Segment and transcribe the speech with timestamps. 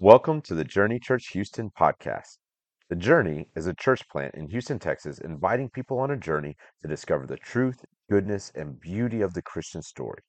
[0.00, 2.38] Welcome to the Journey Church Houston podcast.
[2.88, 6.86] The Journey is a church plant in Houston, Texas, inviting people on a journey to
[6.86, 10.20] discover the truth, goodness, and beauty of the Christian story.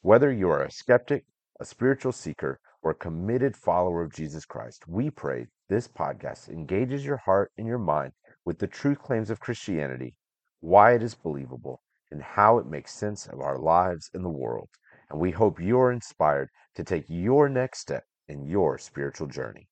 [0.00, 1.26] Whether you are a skeptic,
[1.60, 7.04] a spiritual seeker, or a committed follower of Jesus Christ, we pray this podcast engages
[7.04, 8.12] your heart and your mind
[8.46, 10.14] with the true claims of Christianity,
[10.60, 14.70] why it is believable, and how it makes sense of our lives and the world.
[15.10, 19.68] And we hope you're inspired to take your next step in your spiritual journey.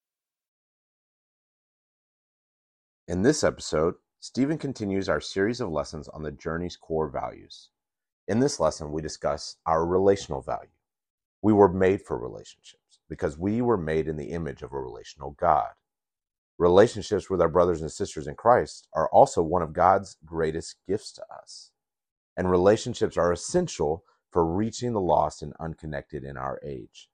[3.09, 7.71] In this episode, Steven continues our series of lessons on the journey's core values.
[8.29, 10.71] In this lesson, we discuss our relational value.
[11.43, 15.33] We were made for relationships because we were made in the image of a relational
[15.33, 15.71] God.
[16.57, 21.11] Relationships with our brothers and sisters in Christ are also one of God's greatest gifts
[21.15, 21.73] to us.
[22.37, 27.09] And relationships are essential for reaching the lost and unconnected in our age.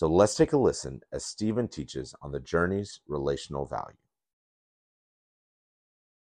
[0.00, 3.98] So let's take a listen as Steven teaches on the journey's relational value.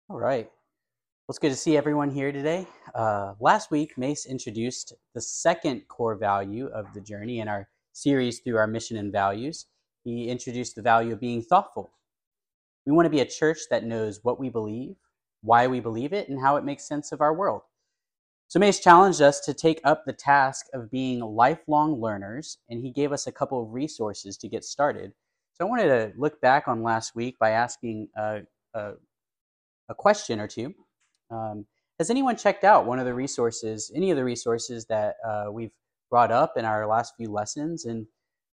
[0.07, 0.45] All right.
[0.45, 2.67] Well, it's good to see everyone here today.
[2.93, 8.37] Uh, last week, Mace introduced the second core value of the journey in our series
[8.41, 9.65] through our mission and values.
[10.03, 11.89] He introduced the value of being thoughtful.
[12.85, 14.95] We want to be a church that knows what we believe,
[15.41, 17.63] why we believe it, and how it makes sense of our world.
[18.55, 22.89] So Mace challenged us to take up the task of being lifelong learners, and he
[22.89, 25.11] gave us a couple of resources to get started.
[25.51, 28.93] So I wanted to look back on last week by asking a, a,
[29.89, 30.73] a question or two.
[31.29, 31.65] Um,
[31.99, 35.73] has anyone checked out one of the resources, any of the resources that uh, we've
[36.09, 37.83] brought up in our last few lessons?
[37.83, 38.07] And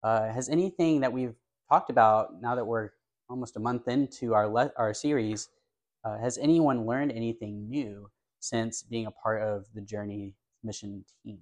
[0.01, 1.35] uh, has anything that we've
[1.67, 2.91] talked about now that we're
[3.29, 5.49] almost a month into our le- our series,
[6.05, 8.09] uh, has anyone learned anything new
[8.39, 11.39] since being a part of the Journey mission team.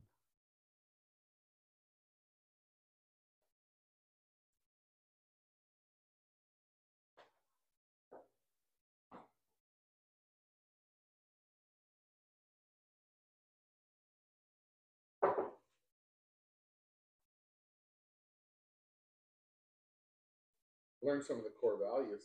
[21.03, 22.21] Learn some of the core values.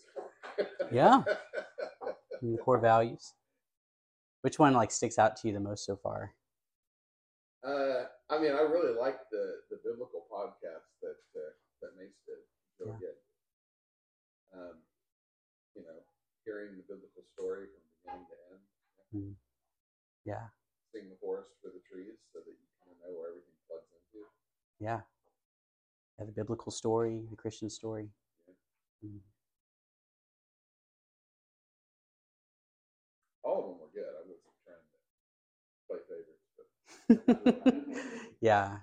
[0.91, 1.23] yeah,
[2.43, 3.33] the core values.
[4.43, 6.35] Which one like sticks out to you the most so far?
[7.63, 12.43] Uh, I mean, I really like the the biblical podcast that uh, that makes it
[12.79, 13.07] really yeah.
[13.07, 13.19] good.
[14.53, 14.77] Um,
[15.79, 16.03] you know,
[16.45, 18.63] hearing the biblical story from beginning to end.
[19.15, 19.35] Mm.
[20.27, 20.51] Yeah.
[20.91, 23.87] Seeing the forest for the trees, so that you kind of know where everything plugs
[23.95, 24.27] into.
[24.83, 25.07] Yeah.
[26.19, 28.11] Yeah, the biblical story, the Christian story.
[29.03, 29.09] Yeah.
[29.09, 29.23] Mm.
[38.41, 38.81] yeah.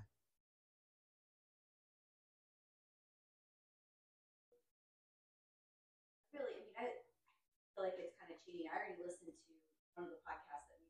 [6.33, 8.69] Really, I mean, I feel like it's kind of cheating.
[8.69, 9.49] I already listened to
[9.97, 10.89] one of the podcasts that we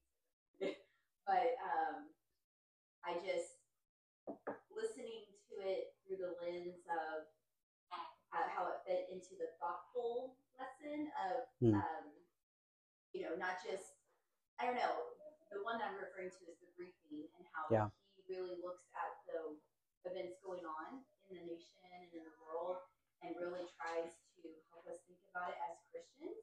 [0.60, 0.76] did,
[1.30, 2.12] but um,
[3.08, 3.56] I just
[4.76, 7.24] listening to it through the lens of
[8.36, 11.74] uh, how it fit into the thoughtful lesson of, mm.
[11.74, 12.06] um,
[13.16, 13.96] you know, not just
[14.60, 15.19] I don't know
[15.50, 17.90] the one that I'm referring to is the briefing and how yeah.
[18.14, 19.58] he really looks at the
[20.06, 22.82] events going on in the nation and in the world
[23.26, 26.40] and really tries to help us think about it as Christians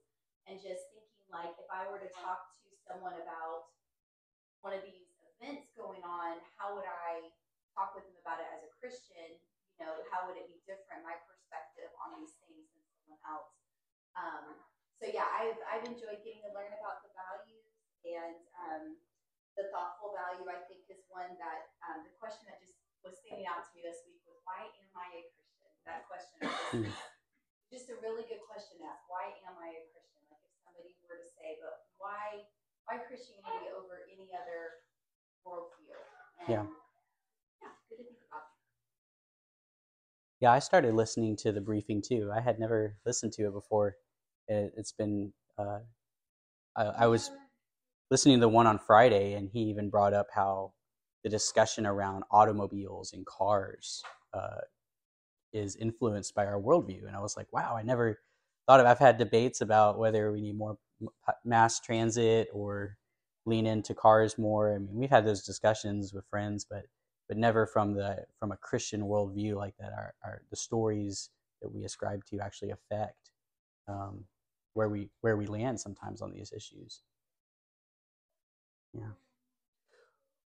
[0.51, 3.71] and just thinking like if I were to talk to someone about
[4.63, 7.31] one of these events going on, how would I
[7.75, 9.37] talk with them about it as a Christian?
[9.77, 13.53] You know, how would it be different, my perspective on these things than someone else?
[14.17, 14.57] Um,
[14.97, 17.66] so yeah, I've I've enjoyed getting to learn about the values
[18.15, 18.85] and um,
[19.59, 23.49] the thoughtful value, I think, is one that um, the question that just was standing
[23.49, 25.71] out to me this week was why am I a Christian?
[25.87, 26.95] That question
[27.71, 29.03] just a really good question to ask.
[29.11, 30.23] Why am I a Christian?
[30.31, 32.47] Like if somebody were to say, but why
[32.87, 34.87] why Christianity over any other
[35.43, 35.99] worldview?
[36.41, 36.67] And, yeah.
[37.63, 38.47] Yeah, good to think about.
[40.39, 42.31] Yeah, I started listening to the briefing too.
[42.35, 43.97] I had never listened to it before.
[44.49, 45.81] It, has been uh,
[46.77, 47.31] I, I was
[48.11, 50.73] listening to the one on Friday, and he even brought up how
[51.25, 54.61] the discussion around automobiles and cars uh,
[55.53, 57.07] is influenced by our worldview.
[57.07, 58.21] And I was like, wow, I never
[58.67, 58.87] thought of.
[58.87, 60.79] I've had debates about whether we need more
[61.45, 62.97] mass transit or
[63.45, 64.75] lean into cars more.
[64.75, 66.85] I mean, we've had those discussions with friends, but
[67.29, 69.93] but never from the from a Christian worldview like that.
[69.93, 71.31] Our, our the stories
[71.63, 73.31] that we ascribe to actually affect
[73.89, 74.25] um,
[74.75, 77.03] where we where we land sometimes on these issues.
[78.95, 79.09] Yeah.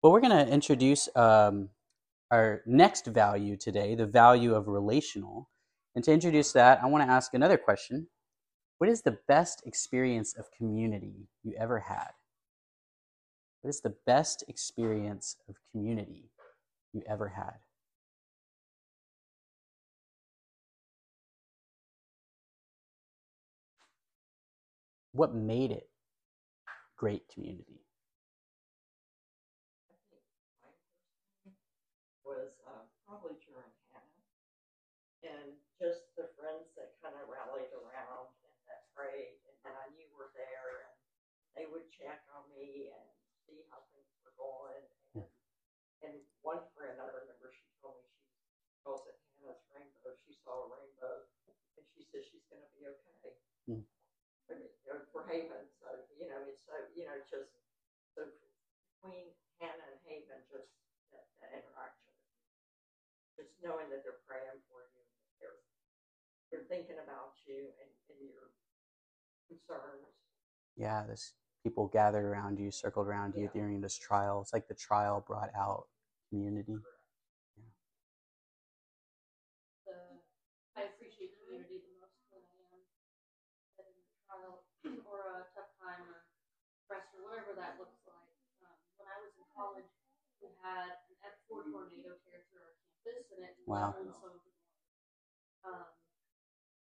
[0.02, 1.70] Well, we're going to introduce um,
[2.30, 5.50] our next value today, the value of relational.
[5.94, 8.08] And to introduce that, I want to ask another question.
[8.78, 12.10] What is the best experience of community you ever had?
[13.62, 16.30] What is the best experience of community
[16.92, 17.54] you ever had?
[25.12, 25.88] What made it
[26.96, 27.80] great community?
[29.90, 30.22] I think
[30.62, 30.70] my
[31.42, 31.56] personally
[32.24, 34.22] was uh, probably during Hannah,
[35.24, 39.86] and just the friends that kind of rallied around and that prayed, and then I
[39.92, 40.96] knew were there, and
[41.52, 43.08] they would check on me and
[43.44, 44.84] see how things were going.
[45.16, 45.28] And,
[46.04, 50.16] and one friend I remember, she told me she calls it Hannah's rainbow.
[50.24, 51.28] She saw a rainbow,
[51.76, 53.36] and she says she's going to be okay.
[53.68, 53.84] Hmm.
[54.48, 57.50] I mean, you know, for Haven, so you know, it's so you know, just
[58.14, 60.70] so between Hannah and Haven, just
[61.10, 62.14] that, that interaction,
[63.34, 64.85] just knowing that they're praying for you, that they're
[66.50, 68.54] they're thinking about you and, and your
[69.48, 70.06] concerns.
[70.76, 73.54] Yeah, this people gathered around you, circled around you Yeah.
[73.54, 74.40] during this trial.
[74.42, 75.88] It's like the trial brought out
[76.30, 76.78] community.
[79.86, 80.20] the
[80.74, 82.82] I appreciate community the most when I
[83.78, 84.66] am in a trial
[85.10, 86.26] or a tough time or
[86.84, 88.34] stress or whatever that looks like.
[88.62, 89.88] Um, when I was in college,
[90.42, 93.94] we had an F4 tornado tear through our campus, and it Wow.
[93.98, 94.52] some of the
[95.66, 95.95] um,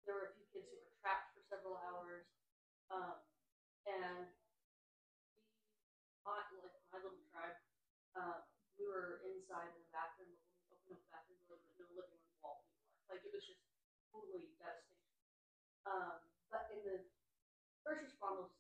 [0.06, 2.30] There were a few kids who were trapped for several hours,
[2.94, 3.26] um,
[3.90, 4.30] and
[5.34, 5.42] we,
[6.22, 7.58] my, like my little tribe,
[8.14, 8.46] um,
[8.78, 10.30] we were inside in the bathroom,
[10.70, 13.10] but when we opened up the bathroom door, there was no living room wall anymore.
[13.10, 13.62] Like it was just
[14.14, 15.18] totally devastating.
[15.90, 16.22] Um,
[16.54, 16.98] but in the
[17.82, 18.54] first responders,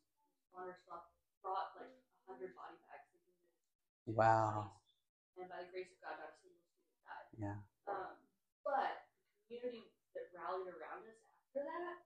[0.49, 1.09] responder stuff
[1.45, 3.09] brought like a hundred body bags.
[3.13, 3.53] of wounded to
[4.09, 4.81] the Wow.
[5.37, 7.27] And by the grace of God, not a single student died.
[7.37, 7.57] Yeah.
[7.85, 8.15] Um,
[8.63, 11.24] but the community that rallied around us
[11.55, 12.03] after that,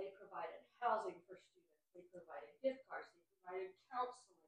[0.00, 1.68] they provided housing for students.
[1.92, 3.12] They provided gift cards.
[3.12, 4.40] They provided counseling.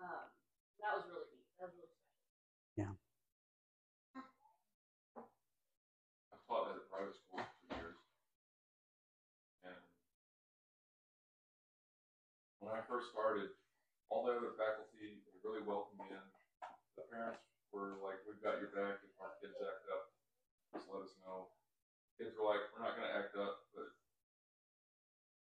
[0.00, 0.32] Um,
[0.80, 1.44] that was really neat.
[1.60, 2.16] That was really special.
[2.80, 2.96] Yeah.
[6.32, 8.00] I taught at a private school for years.
[9.68, 9.76] And
[12.64, 13.52] when I first started,
[14.08, 16.24] all the other faculty they really welcomed me in.
[16.96, 20.08] The parents were like, "We've got your back if our kids act up.
[20.72, 21.52] Just let us know."
[22.18, 23.90] Kids were like, "We're not going to act up," but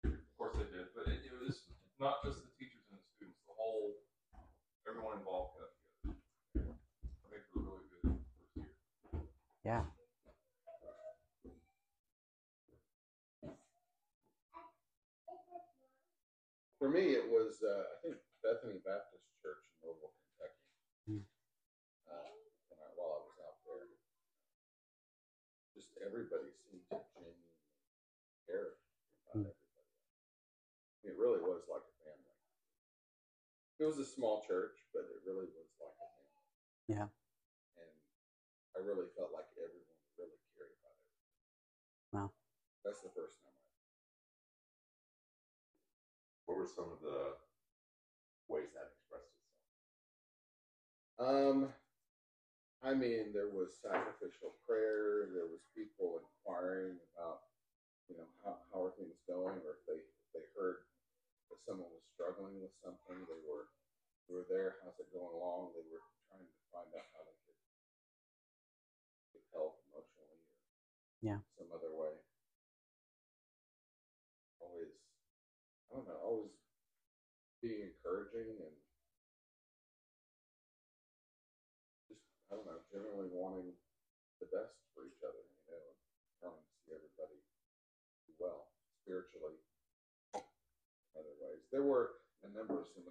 [0.06, 0.94] of course they did.
[0.94, 1.66] But it, it was
[2.00, 3.98] not just the teachers and the students; the whole,
[4.86, 5.74] everyone involved got
[6.54, 6.78] together.
[6.78, 8.70] I think it was really good first year.
[9.66, 9.84] Yeah.
[16.82, 20.66] For me, it was uh, I think Bethany Baptist Church in Louisville, Kentucky.
[21.06, 21.22] Hmm.
[22.10, 22.34] Uh,
[22.74, 23.86] I, while I was out there,
[25.78, 27.54] just everybody seemed to genuinely
[28.50, 28.82] care
[29.30, 29.94] about everybody.
[31.06, 32.38] It really was like a family.
[33.78, 36.42] It was a small church, but it really was like a family.
[36.90, 37.08] Yeah.
[37.78, 37.94] And
[38.74, 41.14] I really felt like everyone really cared about it.
[42.10, 42.30] Wow.
[42.82, 43.41] That's the first
[46.62, 47.34] were some of the
[48.46, 49.66] ways that expressed itself?
[51.18, 51.58] Um,
[52.86, 55.26] I mean, there was sacrificial prayer.
[55.34, 57.50] There was people inquiring about,
[58.06, 60.86] you know, how, how are things going, or if they if they heard
[61.50, 63.74] that someone was struggling with something, they were
[64.30, 64.78] they were there.
[64.86, 65.74] How's it going along?
[65.74, 67.58] They were trying to find out how they could
[69.50, 70.54] help emotionally or
[71.26, 71.42] Yeah.
[71.58, 72.14] some other way.
[75.92, 76.56] I don't know, always
[77.62, 78.76] being encouraging and
[82.10, 83.72] just I don't know, generally wanting
[84.42, 85.98] the best for each other, you know, and
[86.42, 87.40] wanting to see everybody
[88.40, 88.72] well
[89.04, 89.58] spiritually
[91.18, 91.62] other ways.
[91.72, 93.08] There were a number of friends.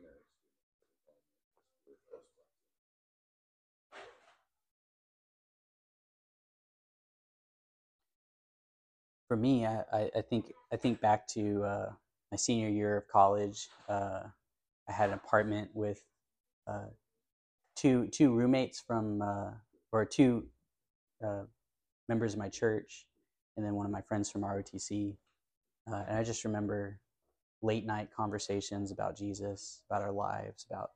[9.28, 11.90] For me, I, I think I think back to uh,
[12.30, 13.68] my senior year of college.
[13.88, 14.22] Uh,
[14.88, 16.02] I had an apartment with
[16.66, 16.86] uh,
[17.76, 19.50] two two roommates from uh,
[19.92, 20.46] or two
[21.24, 21.42] uh,
[22.08, 23.06] members of my church,
[23.56, 25.16] and then one of my friends from ROTC.
[25.90, 27.00] Uh, and I just remember
[27.62, 30.90] late night conversations about Jesus, about our lives, about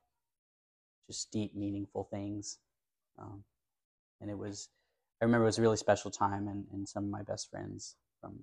[1.07, 2.59] just deep, meaningful things.
[3.19, 3.43] Um,
[4.21, 4.69] and it was,
[5.21, 7.95] I remember it was a really special time, and, and some of my best friends
[8.21, 8.39] from,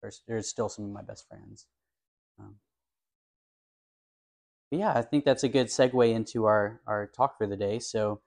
[0.00, 1.66] there's, there's still some of my best friends.
[2.40, 2.54] Um,
[4.70, 7.78] yeah, I think that's a good segue into our, our talk for the day.
[7.78, 8.20] So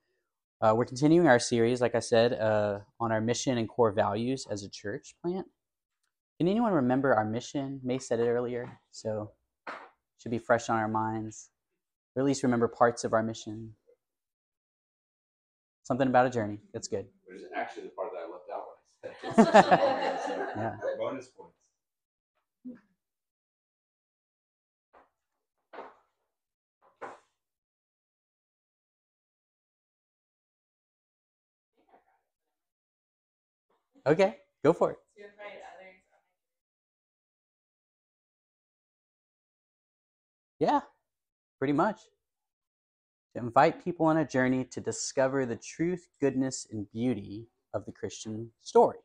[0.61, 4.45] uh, we're continuing our series, like I said, uh, on our mission and core values
[4.49, 5.47] as a church plant.
[6.39, 7.79] Can anyone remember our mission?
[7.83, 9.31] May said it earlier, so
[10.19, 11.49] should be fresh on our minds,
[12.15, 13.73] or at least remember parts of our mission.
[15.83, 16.59] Something about a journey.
[16.73, 17.05] That's good.
[17.27, 18.63] Which is actually the part that I left out
[19.35, 20.75] when I said Yeah.
[20.97, 21.62] Bonus points.
[34.07, 34.97] Okay, go for it.
[35.17, 36.19] To invite others on
[40.59, 40.81] Yeah,
[41.59, 42.01] pretty much.
[43.35, 47.91] To invite people on a journey to discover the truth, goodness, and beauty of the
[47.91, 48.99] Christian story.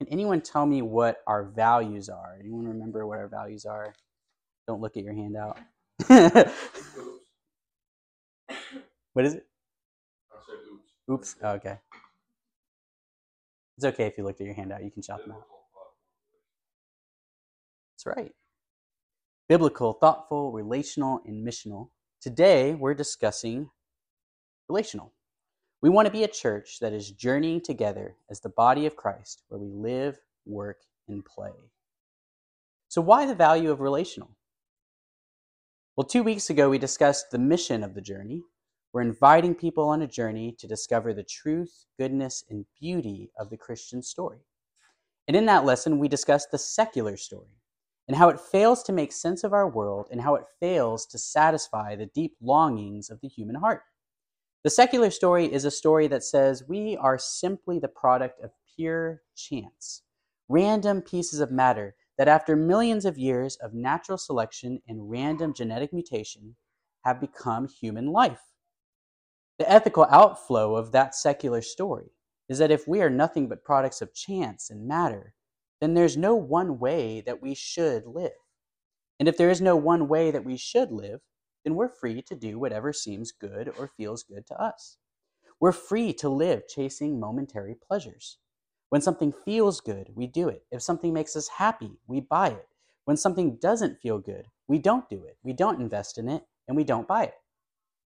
[0.00, 2.36] Can anyone tell me what our values are?
[2.40, 3.94] Anyone remember what our values are?
[4.68, 5.58] Don't look at your handout.
[9.14, 9.46] What is it?
[10.32, 10.92] I said oops.
[11.10, 11.36] Oops.
[11.42, 11.78] Oh, okay.
[13.78, 14.82] It's okay if you looked at your handout.
[14.82, 15.44] You can shout them out.
[17.94, 18.32] That's right.
[19.48, 21.90] Biblical, thoughtful, relational, and missional.
[22.20, 23.70] Today, we're discussing
[24.68, 25.12] relational.
[25.80, 29.44] We want to be a church that is journeying together as the body of Christ,
[29.46, 31.52] where we live, work, and play.
[32.88, 34.30] So, why the value of relational?
[35.96, 38.42] Well, two weeks ago, we discussed the mission of the journey.
[38.98, 43.56] We're inviting people on a journey to discover the truth, goodness, and beauty of the
[43.56, 44.40] Christian story.
[45.28, 47.60] And in that lesson, we discussed the secular story
[48.08, 51.16] and how it fails to make sense of our world and how it fails to
[51.16, 53.82] satisfy the deep longings of the human heart.
[54.64, 59.22] The secular story is a story that says we are simply the product of pure
[59.36, 60.02] chance,
[60.48, 65.92] random pieces of matter that, after millions of years of natural selection and random genetic
[65.92, 66.56] mutation,
[67.04, 68.40] have become human life.
[69.58, 72.12] The ethical outflow of that secular story
[72.48, 75.34] is that if we are nothing but products of chance and matter,
[75.80, 78.32] then there's no one way that we should live.
[79.18, 81.20] And if there is no one way that we should live,
[81.64, 84.96] then we're free to do whatever seems good or feels good to us.
[85.60, 88.38] We're free to live chasing momentary pleasures.
[88.90, 90.64] When something feels good, we do it.
[90.70, 92.68] If something makes us happy, we buy it.
[93.04, 95.36] When something doesn't feel good, we don't do it.
[95.42, 97.34] We don't invest in it, and we don't buy it.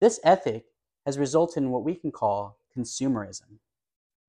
[0.01, 0.65] This ethic
[1.05, 3.59] has resulted in what we can call consumerism.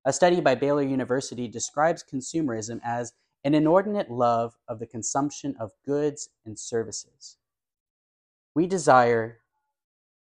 [0.04, 3.12] A study by Baylor University describes consumerism as
[3.44, 7.36] an inordinate love of the consumption of goods and services.
[8.54, 9.40] We desire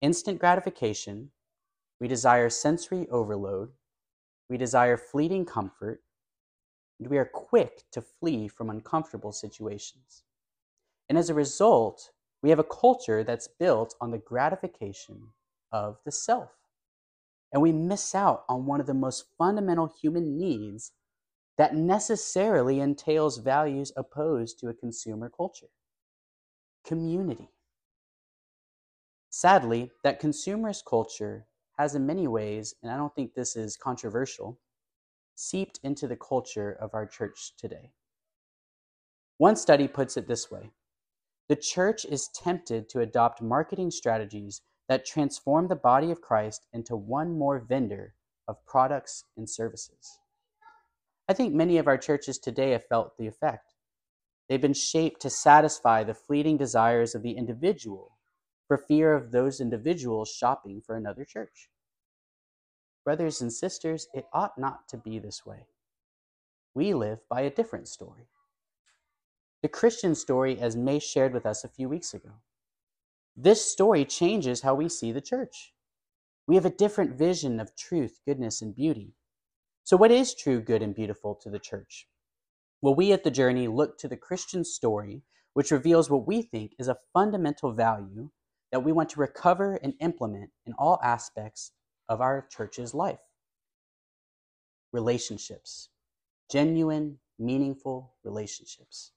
[0.00, 1.30] instant gratification,
[2.00, 3.70] we desire sensory overload,
[4.48, 6.02] we desire fleeting comfort,
[6.98, 10.22] and we are quick to flee from uncomfortable situations.
[11.08, 12.10] And as a result,
[12.42, 15.28] we have a culture that's built on the gratification
[15.72, 16.50] of the self.
[17.52, 20.92] And we miss out on one of the most fundamental human needs
[21.56, 25.68] that necessarily entails values opposed to a consumer culture
[26.86, 27.50] community.
[29.30, 31.46] Sadly, that consumerist culture
[31.78, 34.58] has, in many ways, and I don't think this is controversial,
[35.34, 37.92] seeped into the culture of our church today.
[39.36, 40.70] One study puts it this way
[41.48, 46.96] The church is tempted to adopt marketing strategies that transform the body of Christ into
[46.96, 48.14] one more vendor
[48.46, 50.18] of products and services.
[51.28, 53.74] I think many of our churches today have felt the effect.
[54.48, 58.12] They've been shaped to satisfy the fleeting desires of the individual
[58.66, 61.68] for fear of those individuals shopping for another church.
[63.04, 65.66] Brothers and sisters, it ought not to be this way.
[66.74, 68.28] We live by a different story.
[69.62, 72.30] The Christian story, as May shared with us a few weeks ago.
[73.40, 75.72] This story changes how we see the church.
[76.48, 79.14] We have a different vision of truth, goodness, and beauty.
[79.84, 82.08] So, what is true, good, and beautiful to the church?
[82.82, 86.74] Well, we at the Journey look to the Christian story, which reveals what we think
[86.80, 88.30] is a fundamental value
[88.72, 91.70] that we want to recover and implement in all aspects
[92.08, 93.20] of our church's life
[94.92, 95.90] relationships,
[96.50, 99.12] genuine, meaningful relationships.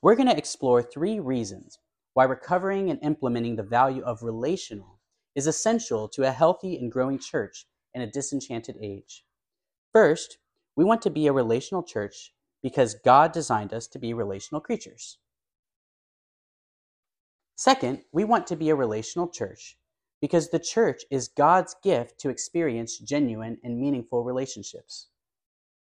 [0.00, 1.78] We're going to explore three reasons
[2.18, 4.98] why recovering and implementing the value of relational
[5.36, 9.24] is essential to a healthy and growing church in a disenchanted age.
[9.92, 10.38] First,
[10.74, 15.18] we want to be a relational church because God designed us to be relational creatures.
[17.54, 19.78] Second, we want to be a relational church
[20.20, 25.06] because the church is God's gift to experience genuine and meaningful relationships.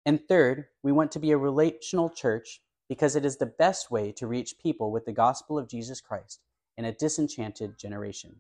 [0.06, 4.12] And third, we want to be a relational church because it is the best way
[4.14, 6.42] to reach people with the gospel of Jesus Christ
[6.78, 8.38] in a disenchanted generation.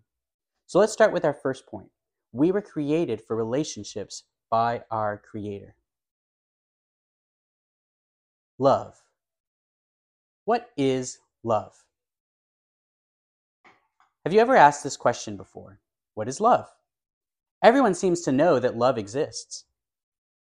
[0.67, 1.89] So let's start with our first point.
[2.31, 5.75] We were created for relationships by our Creator.
[8.59, 8.95] love.
[10.45, 11.75] What is love?
[14.25, 15.79] Have you ever asked this question before?
[16.15, 16.67] What is love?
[17.63, 19.65] Everyone seems to know that love exists.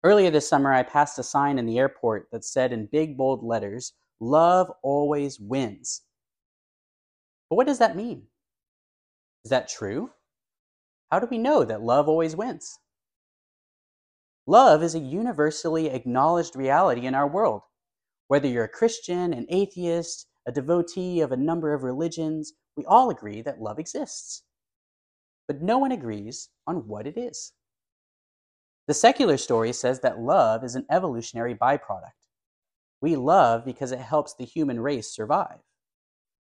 [0.03, 3.43] Earlier this summer, I passed a sign in the airport that said in big bold
[3.43, 6.01] letters, Love always wins.
[7.49, 8.27] But what does that mean?
[9.43, 10.11] Is that true?
[11.11, 12.79] How do we know that love always wins?
[14.45, 17.61] Love is a universally acknowledged reality in our world.
[18.27, 23.09] Whether you're a Christian, an atheist, a devotee of a number of religions, we all
[23.09, 24.43] agree that love exists.
[25.47, 27.53] But no one agrees on what it is.
[28.89, 32.17] The secular story says that love is an evolutionary byproduct.
[33.01, 35.59] We love because it helps the human race survive.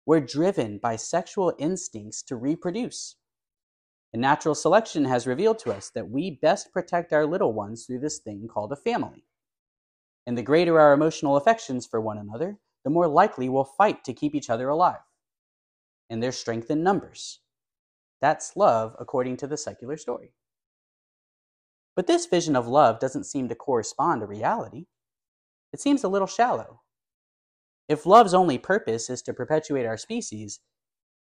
[0.06, 3.16] We're driven by sexual instincts to reproduce.
[4.14, 8.00] And natural selection has revealed to us that we best protect our little ones through
[8.00, 9.26] this thing called a family.
[10.26, 14.14] And the greater our emotional affections for one another, the more likely we'll fight to
[14.14, 15.04] keep each other alive.
[16.08, 17.40] And there's strength in numbers.
[18.22, 20.32] That's love according to the secular story.
[21.98, 24.86] But this vision of love doesn't seem to correspond to reality.
[25.72, 26.82] It seems a little shallow.
[27.88, 30.60] If love's only purpose is to perpetuate our species,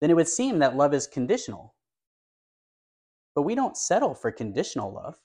[0.01, 1.75] then it would seem that love is conditional.
[3.35, 5.17] But we don't settle for conditional love.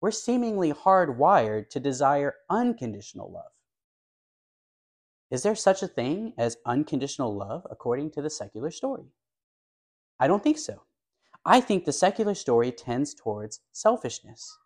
[0.00, 3.52] We're seemingly hardwired to desire unconditional love.
[5.30, 9.12] Is there such a thing as unconditional love according to the secular story?
[10.18, 10.82] I don't think so.
[11.44, 14.58] I think the secular story tends towards selfishness.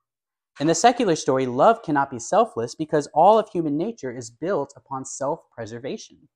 [0.60, 4.74] In the secular story, love cannot be selfless because all of human nature is built
[4.76, 6.28] upon self preservation.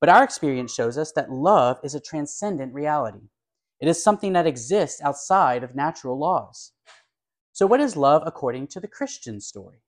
[0.00, 3.28] But our experience shows us that love is a transcendent reality.
[3.78, 6.72] It is something that exists outside of natural laws.
[7.52, 9.82] So, what is love according to the Christian story?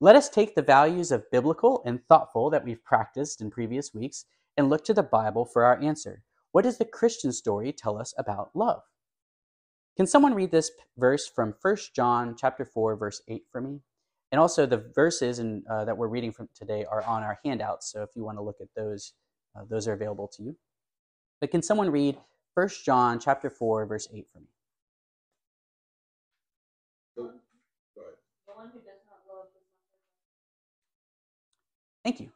[0.00, 4.24] Let us take the values of biblical and thoughtful that we've practiced in previous weeks
[4.56, 6.24] and look to the Bible for our answer.
[6.50, 8.82] What does the Christian story tell us about love?
[9.96, 13.80] Can someone read this verse from 1 John chapter 4 verse 8 for me?
[14.30, 17.92] And also the verses in, uh, that we're reading from today are on our handouts,
[17.92, 19.12] so if you want to look at those,
[19.54, 20.56] uh, those are available to you.
[21.40, 22.16] But can someone read
[22.54, 24.46] 1 John chapter 4 verse 8 for me?
[27.16, 27.34] Go ahead.
[27.94, 30.00] The one who does not love does not live.
[32.04, 32.32] Thank you.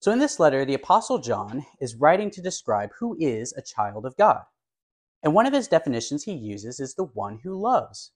[0.00, 4.06] So, in this letter, the Apostle John is writing to describe who is a child
[4.06, 4.40] of God.
[5.22, 8.12] And one of his definitions he uses is the one who loves.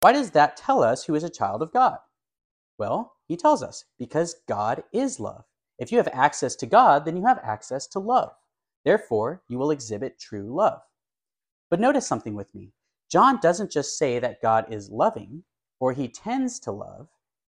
[0.00, 1.98] Why does that tell us who is a child of God?
[2.78, 5.44] Well, he tells us because God is love.
[5.78, 8.32] If you have access to God, then you have access to love.
[8.84, 10.80] Therefore, you will exhibit true love.
[11.70, 12.72] But notice something with me.
[13.10, 15.44] John doesn't just say that God is loving
[15.80, 17.08] or he tends to love.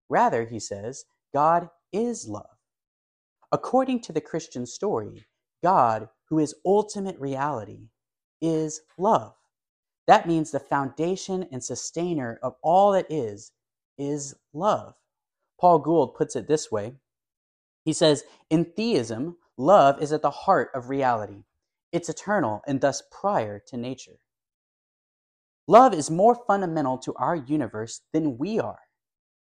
[0.09, 2.57] Rather, he says, God is love.
[3.53, 5.27] According to the Christian story,
[5.63, 7.89] God, who is ultimate reality,
[8.41, 9.35] is love.
[10.07, 13.53] That means the foundation and sustainer of all that is,
[13.99, 14.95] is love.
[15.61, 16.95] Paul Gould puts it this way
[17.85, 21.45] He says, In theism, love is at the heart of reality,
[21.93, 24.19] it's eternal and thus prior to nature.
[25.67, 28.81] Love is more fundamental to our universe than we are.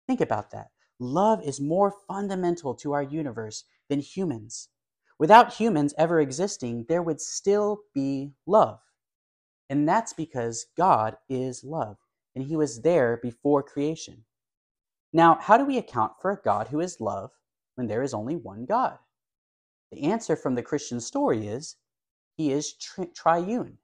[0.06, 0.68] Think about that.
[0.98, 4.68] Love is more fundamental to our universe than humans.
[5.22, 8.80] Without humans ever existing, there would still be love.
[9.70, 11.96] And that's because God is love,
[12.35, 14.24] and He was there before creation.
[15.12, 17.30] Now, how do we account for a God who is love
[17.76, 18.98] when there is only one God?
[19.92, 21.76] The answer from the Christian story is
[22.37, 23.78] He is tri- triune,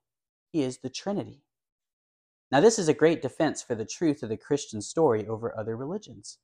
[0.51, 1.45] He is the Trinity.
[2.51, 5.77] Now, this is a great defense for the truth of the Christian story over other
[5.77, 6.39] religions.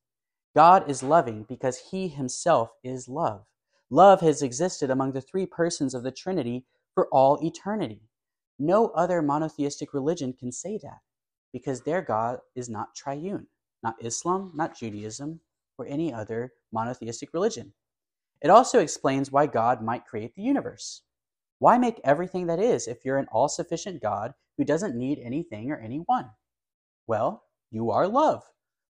[0.54, 3.46] God is loving because He Himself is love.
[3.94, 8.02] Love has existed among the three persons of the Trinity for all eternity.
[8.58, 10.98] No other monotheistic religion can say that
[11.52, 13.46] because their God is not triune,
[13.84, 15.38] not Islam, not Judaism,
[15.78, 17.72] or any other monotheistic religion.
[18.42, 21.02] It also explains why God might create the universe.
[21.60, 25.70] Why make everything that is if you're an all sufficient God who doesn't need anything
[25.70, 26.30] or anyone?
[27.06, 28.42] Well, you are love.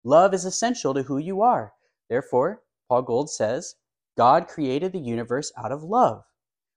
[0.02, 1.74] Love is essential to who you are.
[2.08, 3.74] Therefore, Paul Gould says,
[4.16, 6.24] God created the universe out of love.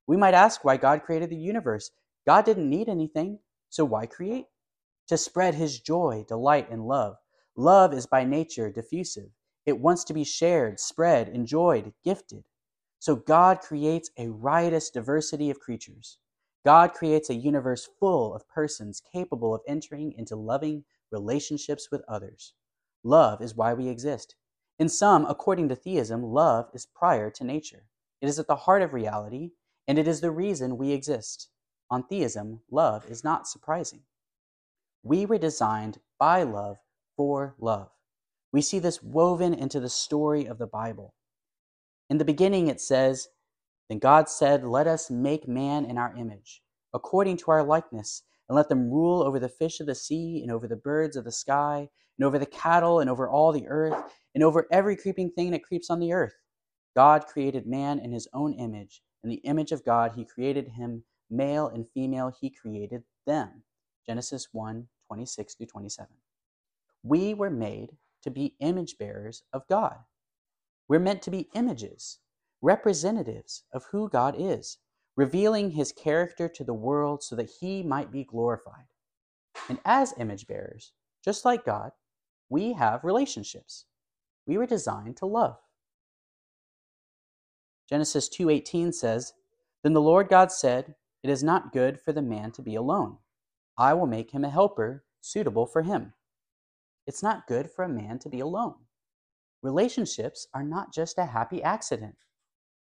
[0.07, 1.91] We might ask why God created the universe.
[2.25, 4.45] God didn't need anything, so why create?
[5.09, 7.17] To spread his joy, delight, and love.
[7.55, 9.29] Love is by nature diffusive.
[9.65, 12.45] It wants to be shared, spread, enjoyed, gifted.
[12.99, 16.17] So God creates a riotous diversity of creatures.
[16.65, 22.53] God creates a universe full of persons capable of entering into loving relationships with others.
[23.03, 24.35] Love is why we exist.
[24.79, 27.85] In sum, according to theism, love is prior to nature.
[28.21, 29.51] It is at the heart of reality,
[29.87, 31.49] and it is the reason we exist.
[31.89, 34.01] On theism, love is not surprising.
[35.01, 36.77] We were designed by love
[37.15, 37.89] for love.
[38.51, 41.15] We see this woven into the story of the Bible.
[42.09, 43.29] In the beginning, it says,
[43.89, 46.61] Then God said, Let us make man in our image,
[46.93, 50.51] according to our likeness, and let them rule over the fish of the sea, and
[50.51, 53.95] over the birds of the sky, and over the cattle, and over all the earth,
[54.37, 56.35] and over every creeping thing that creeps on the earth.
[56.95, 59.01] God created man in his own image.
[59.23, 63.63] In the image of God, he created him, male and female, he created them.
[64.05, 66.07] Genesis 1 26 through 27.
[67.01, 69.95] We were made to be image bearers of God.
[70.87, 72.19] We're meant to be images,
[72.61, 74.77] representatives of who God is,
[75.15, 78.85] revealing his character to the world so that he might be glorified.
[79.67, 80.91] And as image bearers,
[81.25, 81.91] just like God,
[82.49, 83.85] we have relationships.
[84.47, 85.59] We were designed to love.
[87.87, 89.33] Genesis 2:18 says,
[89.83, 93.19] "Then the Lord God said, it is not good for the man to be alone.
[93.77, 96.13] I will make him a helper suitable for him."
[97.05, 98.87] It's not good for a man to be alone.
[99.61, 102.25] Relationships are not just a happy accident.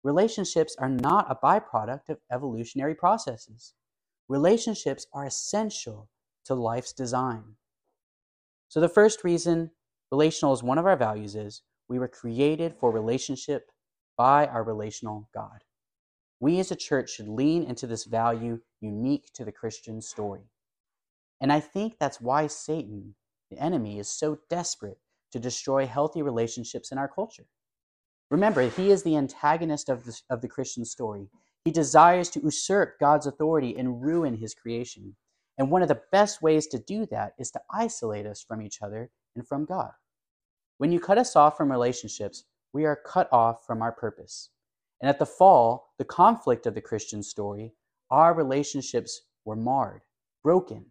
[0.02, 3.74] Relationships are not a byproduct of evolutionary processes.
[4.28, 6.08] Relationships are essential
[6.44, 7.56] to life's design.
[8.68, 9.75] So, the first reason
[10.10, 13.70] relational is one of our values is we were created for relationship
[14.16, 15.64] by our relational God.
[16.40, 20.50] We as a church should lean into this value unique to the Christian story.
[21.40, 23.14] And I think that's why Satan
[23.50, 24.98] the enemy is so desperate
[25.32, 27.46] to destroy healthy relationships in our culture.
[28.30, 31.28] Remember, he is the antagonist of the, of the Christian story.
[31.64, 35.16] He desires to usurp God's authority and ruin his creation.
[35.58, 38.82] And one of the best ways to do that is to isolate us from each
[38.82, 39.92] other and from God.
[40.78, 44.50] When you cut us off from relationships, we are cut off from our purpose.
[45.00, 47.72] And at the fall, the conflict of the Christian story,
[48.10, 50.02] our relationships were marred,
[50.42, 50.86] broken.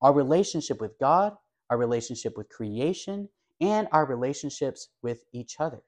[0.00, 1.36] Our relationship with God
[1.70, 3.28] our relationship with creation,
[3.60, 5.80] and our relationships with each other.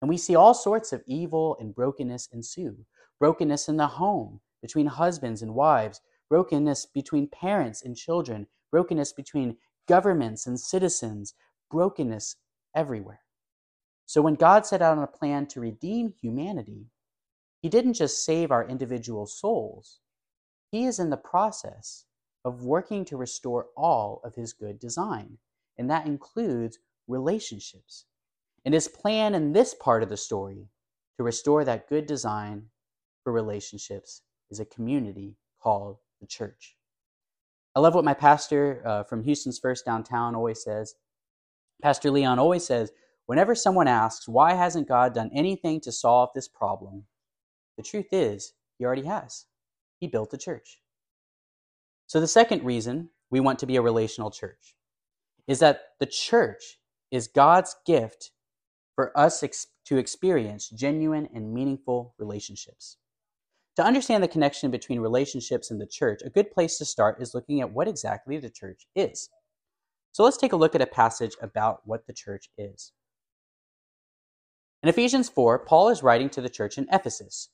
[0.00, 2.76] And we see all sorts of evil and brokenness ensue
[3.20, 9.56] brokenness in the home, between husbands and wives, brokenness between parents and children, brokenness between
[9.86, 11.34] governments and citizens,
[11.70, 12.36] brokenness
[12.74, 13.20] everywhere.
[14.06, 16.86] So when God set out on a plan to redeem humanity,
[17.62, 20.00] he didn't just save our individual souls,
[20.70, 22.04] he is in the process
[22.44, 25.38] of working to restore all of his good design,
[25.78, 28.04] and that includes relationships.
[28.64, 30.68] And his plan in this part of the story
[31.16, 32.66] to restore that good design
[33.22, 36.76] for relationships is a community called the church.
[37.74, 40.94] I love what my pastor uh, from Houston's First Downtown always says.
[41.82, 42.92] Pastor Leon always says,
[43.26, 47.04] whenever someone asks, why hasn't God done anything to solve this problem?
[47.76, 49.46] The truth is, he already has.
[49.98, 50.80] He built a church.
[52.06, 54.76] So, the second reason we want to be a relational church
[55.48, 56.78] is that the church
[57.10, 58.30] is God's gift
[58.94, 62.98] for us ex- to experience genuine and meaningful relationships.
[63.76, 67.34] To understand the connection between relationships and the church, a good place to start is
[67.34, 69.28] looking at what exactly the church is.
[70.12, 72.92] So let's take a look at a passage about what the church is.
[74.84, 77.48] In Ephesians 4, Paul is writing to the church in Ephesus.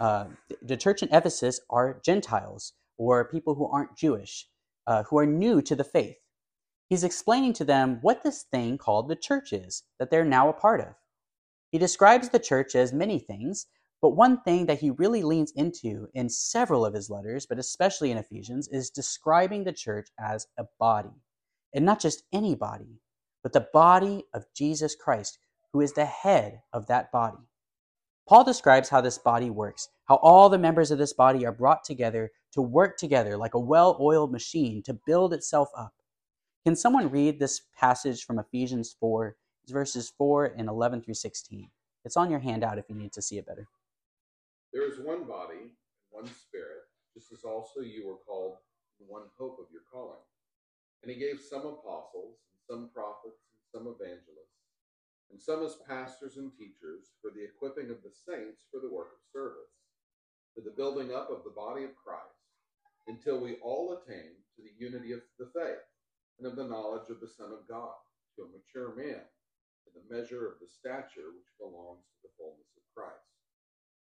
[0.00, 0.26] Uh,
[0.62, 4.48] the church in Ephesus are Gentiles or people who aren't Jewish,
[4.86, 6.16] uh, who are new to the faith.
[6.88, 10.52] He's explaining to them what this thing called the church is that they're now a
[10.52, 10.94] part of.
[11.70, 13.66] He describes the church as many things,
[14.06, 18.12] but one thing that he really leans into in several of his letters, but especially
[18.12, 21.10] in Ephesians, is describing the church as a body.
[21.74, 23.00] And not just any body,
[23.42, 25.40] but the body of Jesus Christ,
[25.72, 27.48] who is the head of that body.
[28.28, 31.82] Paul describes how this body works, how all the members of this body are brought
[31.82, 35.94] together to work together like a well oiled machine to build itself up.
[36.64, 39.34] Can someone read this passage from Ephesians 4,
[39.66, 41.68] verses 4 and 11 through 16?
[42.04, 43.66] It's on your handout if you need to see it better.
[44.76, 46.84] There is one body, and one spirit,
[47.16, 48.60] just as also you were called
[49.00, 50.20] in one hope of your calling.
[51.00, 54.56] And he gave some apostles, and some prophets, and some evangelists
[55.30, 59.10] and some as pastors and teachers for the equipping of the saints for the work
[59.16, 59.74] of service,
[60.54, 62.46] for the building up of the body of Christ,
[63.08, 65.82] until we all attain to the unity of the faith
[66.38, 67.96] and of the knowledge of the Son of God,
[68.36, 69.24] to a mature man,
[69.84, 73.25] to the measure of the stature which belongs to the fullness of Christ.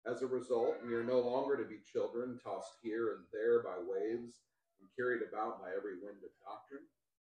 [0.05, 3.77] As a result, we are no longer to be children tossed here and there by
[3.77, 4.41] waves
[4.79, 6.87] and carried about by every wind of doctrine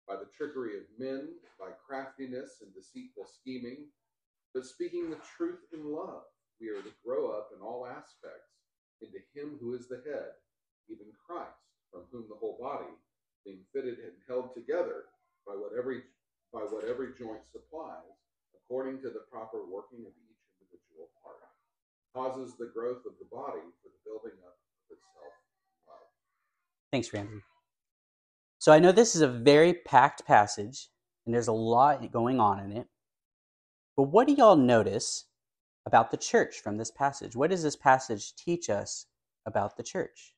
[0.09, 3.85] by the trickery of men, by craftiness and deceitful scheming,
[4.55, 6.23] but speaking the truth in love,
[6.59, 8.57] we are to grow up in all aspects
[9.01, 10.33] into Him who is the head,
[10.89, 11.61] even Christ,
[11.93, 12.89] from whom the whole body,
[13.45, 15.05] being fitted and held together
[15.45, 16.01] by what every
[16.51, 18.17] by what every joint supplies,
[18.57, 21.38] according to the proper working of each individual part,
[22.15, 24.57] causes the growth of the body for the building up
[24.89, 25.33] of itself.
[26.91, 27.41] Thanks, Ramsey.
[28.57, 30.89] So I know this is a very packed passage,
[31.25, 32.87] and there's a lot going on in it.
[33.95, 35.25] But what do y'all notice
[35.85, 37.35] about the church from this passage?
[37.35, 39.05] What does this passage teach us
[39.45, 40.35] about the church?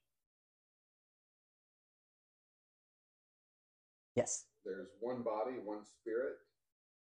[4.16, 4.46] Yes.
[4.66, 6.36] There's one body, one spirit,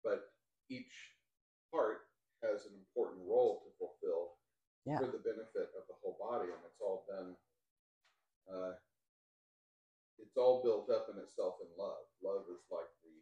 [0.04, 0.20] but
[0.68, 0.92] each
[1.72, 2.02] part
[2.42, 4.29] has an important role to fulfill
[4.90, 4.98] Yeah.
[4.98, 7.38] for the benefit of the whole body, and it's all done.
[8.50, 8.74] Uh,
[10.18, 12.10] it's all built up in itself in love.
[12.18, 13.14] Love is like the,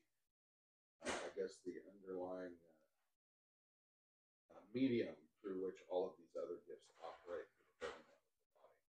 [1.12, 5.12] I guess, the underlying uh, uh, medium
[5.44, 8.80] through which all of these other gifts operate for the of the body.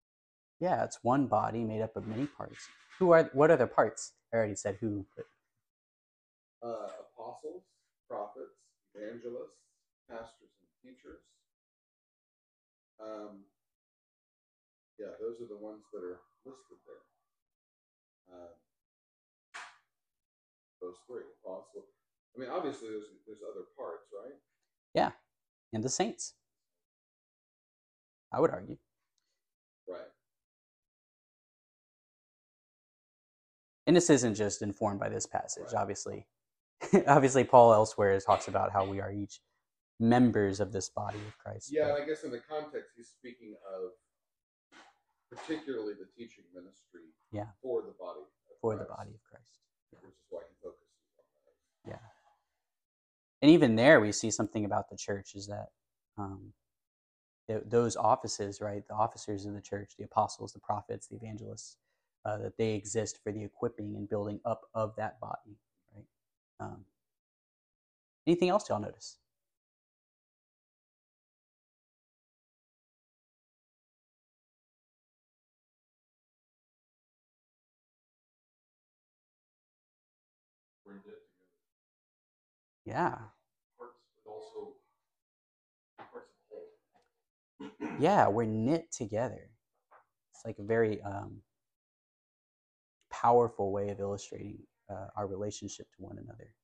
[0.63, 2.69] Yeah, it's one body made up of many parts.
[3.03, 4.13] Who are what are the parts?
[4.33, 5.27] I already said who, but
[6.63, 7.65] uh, apostles,
[8.09, 8.55] prophets,
[8.95, 9.67] evangelists,
[10.09, 11.19] pastors, and teachers.
[13.01, 13.45] Um,
[14.99, 17.05] yeah, those are the ones that are listed there.
[18.35, 18.53] Uh,
[20.81, 21.87] those three apostle.
[22.37, 24.35] I mean, obviously, there's there's other parts, right?
[24.95, 25.11] yeah,
[25.73, 26.35] and the saints.
[28.33, 28.77] I would argue.
[29.89, 30.01] Right.
[33.87, 35.81] And this isn't just informed by this passage, Right.
[35.81, 36.27] obviously.
[37.07, 39.41] obviously, Paul elsewhere talks about how we are each
[40.01, 41.71] members of this body of Christ.
[41.73, 43.91] Yeah, and I guess in the context, he's speaking of
[45.31, 47.13] particularly the teaching ministry.
[47.33, 47.47] Yeah.
[47.63, 48.21] For the body.
[48.21, 49.61] Of for the body of Christ.
[49.91, 50.87] Which is why he focuses
[51.19, 51.25] on
[51.85, 51.91] that.
[51.91, 52.07] Yeah.
[53.43, 55.69] And even there, we see something about the church is that
[56.17, 56.53] um,
[57.49, 61.77] th- those offices, right, the officers in the church, the apostles, the prophets, the evangelists,
[62.25, 65.57] uh, that they exist for the equipping and building up of that body,
[65.95, 66.07] right?
[66.61, 66.85] Um,
[68.27, 69.19] anything else y'all notice?
[82.89, 83.17] Yeah.
[83.79, 84.75] Parts, but also
[86.11, 87.99] parts of the whole.
[88.01, 89.51] Yeah, we're knit together.
[90.35, 91.43] It's like a very um,
[93.11, 94.59] powerful way of illustrating
[94.91, 96.55] uh, our relationship to one another.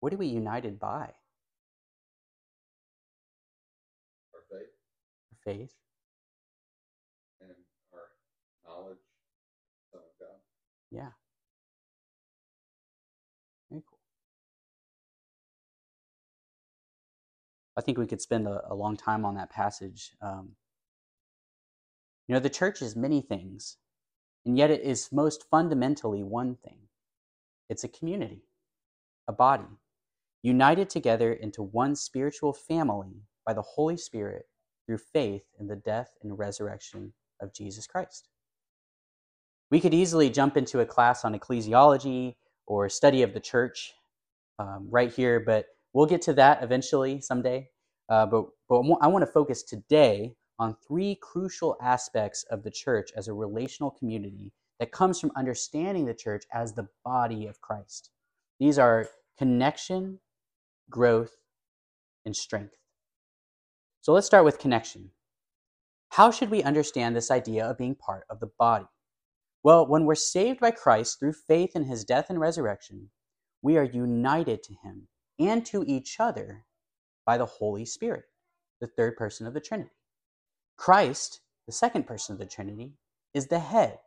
[0.00, 1.12] What are we united by?
[4.34, 4.68] Our faith
[5.32, 5.74] Our faith.
[7.40, 7.50] and
[7.92, 8.08] our
[8.66, 8.98] knowledge of
[9.92, 10.38] the Son of God.
[10.90, 11.10] Yeah.
[17.76, 20.12] I think we could spend a, a long time on that passage.
[20.22, 20.50] Um,
[22.28, 23.76] you know, the church is many things,
[24.46, 26.78] and yet it is most fundamentally one thing
[27.68, 28.42] it's a community,
[29.28, 29.64] a body,
[30.42, 34.44] united together into one spiritual family by the Holy Spirit
[34.86, 38.28] through faith in the death and resurrection of Jesus Christ.
[39.70, 43.94] We could easily jump into a class on ecclesiology or study of the church
[44.58, 47.70] um, right here, but we'll get to that eventually someday.
[48.10, 53.10] Uh, but but I want to focus today on three crucial aspects of the church
[53.16, 58.10] as a relational community that comes from understanding the church as the body of Christ.
[58.60, 60.20] These are connection,
[60.90, 61.32] growth,
[62.24, 62.76] and strength.
[64.02, 65.10] So let's start with connection.
[66.10, 68.86] How should we understand this idea of being part of the body?
[69.62, 73.10] Well, when we're saved by Christ through faith in his death and resurrection,
[73.62, 76.64] we are united to him and to each other
[77.26, 78.24] by the Holy Spirit,
[78.80, 79.90] the third person of the Trinity.
[80.76, 82.94] Christ, the second person of the Trinity,
[83.34, 83.98] is the head,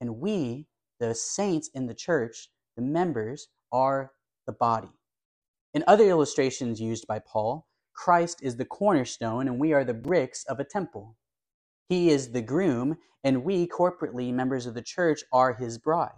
[0.00, 0.66] and we,
[1.00, 4.12] the saints in the church, the members, are
[4.46, 4.90] the body.
[5.74, 10.44] In other illustrations used by Paul, Christ is the cornerstone, and we are the bricks
[10.44, 11.16] of a temple.
[11.88, 16.12] He is the groom, and we, corporately members of the church, are his bride.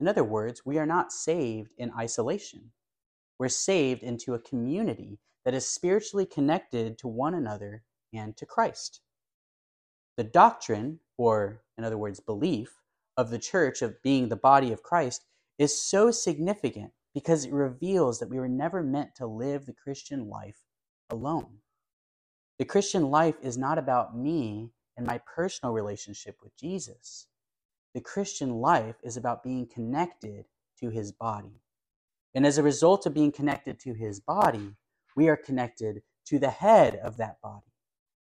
[0.00, 2.72] In other words, we are not saved in isolation.
[3.40, 9.02] We're saved into a community that is spiritually connected to one another and to Christ.
[10.16, 12.80] The doctrine, or in other words, belief,
[13.16, 15.24] of the church of being the body of Christ
[15.58, 20.28] is so significant because it reveals that we were never meant to live the Christian
[20.28, 20.58] life
[21.10, 21.58] alone.
[22.58, 27.26] The Christian life is not about me and my personal relationship with Jesus.
[27.94, 30.46] the Christian life is about being connected
[30.80, 31.62] to his body.
[32.34, 34.76] And as a result of being connected to his body,
[35.16, 37.72] we are connected to the head of that body,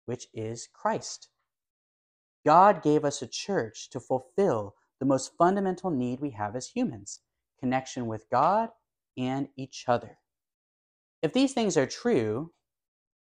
[0.07, 1.29] which is Christ.
[2.45, 7.21] God gave us a church to fulfill the most fundamental need we have as humans
[7.59, 8.71] connection with God
[9.17, 10.19] and each other.
[11.23, 12.53] If these things are true,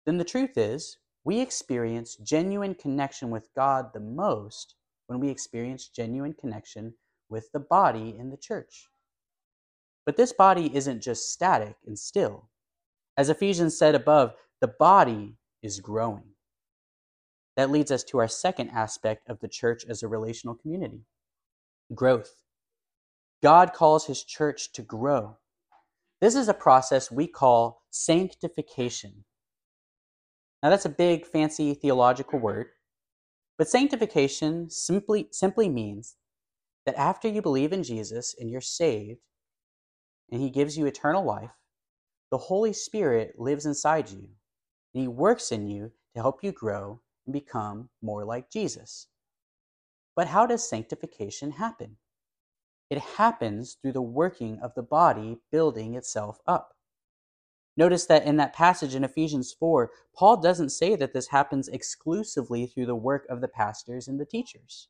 [0.06, 4.74] then the truth is we experience genuine connection with God the most
[5.06, 6.94] when we experience genuine connection
[7.28, 8.88] with the body in the church.
[10.06, 12.48] But this body isn't just static and still.
[13.16, 16.34] As Ephesians said above, the body is growing.
[17.56, 21.04] That leads us to our second aspect of the church as a relational community
[21.94, 22.42] growth.
[23.42, 25.36] God calls his church to grow.
[26.20, 29.24] This is a process we call sanctification.
[30.62, 32.68] Now, that's a big, fancy theological word,
[33.58, 36.16] but sanctification simply, simply means
[36.86, 39.20] that after you believe in Jesus and you're saved,
[40.30, 41.50] and he gives you eternal life,
[42.30, 44.28] the Holy Spirit lives inside you,
[44.92, 49.08] and he works in you to help you grow and become more like Jesus.
[50.16, 51.96] But how does sanctification happen?
[52.90, 56.76] It happens through the working of the body building itself up.
[57.76, 62.66] Notice that in that passage in Ephesians 4, Paul doesn't say that this happens exclusively
[62.66, 64.88] through the work of the pastors and the teachers.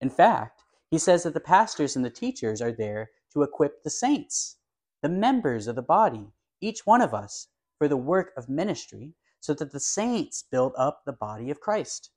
[0.00, 0.60] In fact,
[0.90, 4.57] he says that the pastors and the teachers are there to equip the saints,
[5.02, 9.54] the members of the body, each one of us, for the work of ministry, so
[9.54, 12.10] that the saints build up the body of Christ.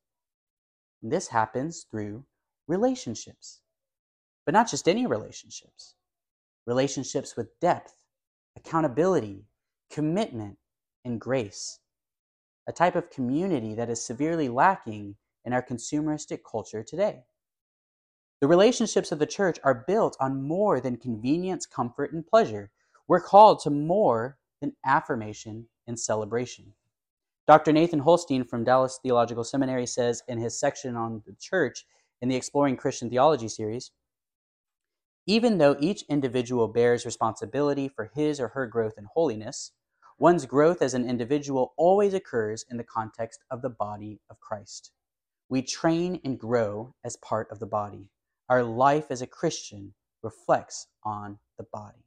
[1.01, 2.25] And this happens through
[2.67, 3.61] relationships,
[4.45, 5.95] but not just any relationships,
[6.65, 7.93] relationships with depth,
[8.57, 9.45] accountability,
[9.91, 10.57] commitment,
[11.05, 11.79] and grace,
[12.67, 15.15] a type of community that is severely lacking
[15.45, 17.23] in our consumeristic culture today.
[18.41, 22.71] The relationships of the church are built on more than convenience, comfort, and pleasure.
[23.07, 26.73] We're called to more than affirmation and celebration.
[27.47, 27.71] Dr.
[27.71, 31.85] Nathan Holsteen from Dallas Theological Seminary says in his section on the church
[32.21, 33.91] in the Exploring Christian Theology series
[35.27, 39.71] even though each individual bears responsibility for his or her growth in holiness,
[40.21, 44.91] One's growth as an individual always occurs in the context of the body of Christ.
[45.49, 48.09] We train and grow as part of the body.
[48.51, 52.03] Our life as a Christian reflects on the body.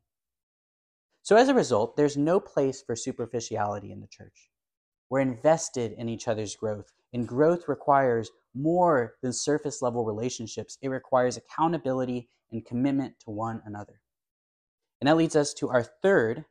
[1.23, 4.51] So, as a result, there's no place for superficiality in the church.
[5.09, 10.77] We're invested in each other's growth, and growth requires more than surface level relationships.
[10.83, 14.03] It requires accountability and commitment to one another.
[15.01, 16.45] And that leads us to our third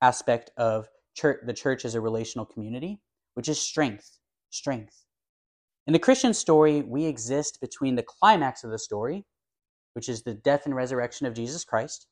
[0.00, 3.00] aspect of church, the church as a relational community,
[3.34, 4.20] which is strength.
[4.50, 5.04] Strength.
[5.90, 9.26] In the Christian story, we exist between the climax of the story,
[9.94, 12.06] which is the death and resurrection of Jesus Christ,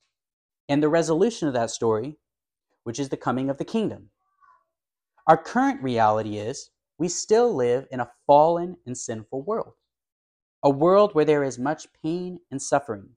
[0.68, 2.18] and the resolution of that story,
[2.82, 4.10] which is the coming of the kingdom.
[5.28, 9.74] Our current reality is we still live in a fallen and sinful world,
[10.60, 13.10] a world where there is much pain and suffering.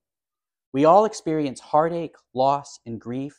[0.71, 3.35] We all experience heartache, loss, and grief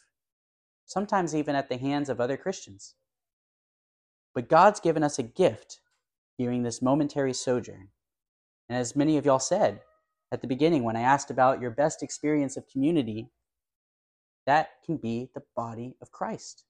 [0.86, 2.96] sometimes even at the hands of other Christians.
[4.34, 5.78] But God's given us a gift
[6.38, 7.88] during this momentary sojourn.
[8.68, 9.80] And as many of y'all said
[10.30, 13.28] at the beginning when I asked about your best experience of community,
[14.46, 16.64] that can be the body of Christ.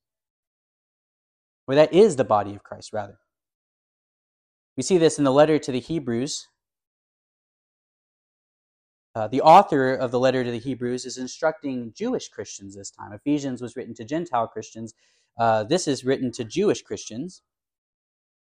[1.67, 3.19] Or that is the body of Christ, rather.
[4.77, 6.49] We see this in the letter to the Hebrews,
[9.15, 13.13] uh, the author of the letter to the Hebrews is instructing Jewish Christians this time.
[13.13, 14.95] Ephesians was written to Gentile Christians.
[15.39, 17.43] Uh, this is written to Jewish Christians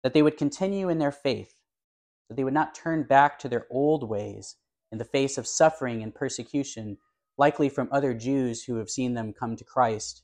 [0.02, 1.60] that they would continue in their faith,
[2.28, 4.56] that they would not turn back to their old ways
[4.92, 6.98] in the face of suffering and persecution,
[7.38, 10.22] likely from other Jews who have seen them come to Christ.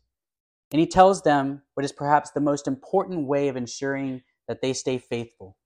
[0.72, 4.72] And he tells them what is perhaps the most important way of ensuring that they
[4.72, 5.56] stay faithful.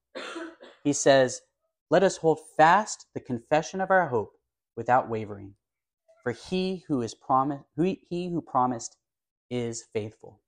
[0.83, 1.41] He says,
[1.89, 4.33] Let us hold fast the confession of our hope
[4.75, 5.55] without wavering.
[6.23, 8.97] For he who is promised, he who promised
[9.49, 10.41] is faithful.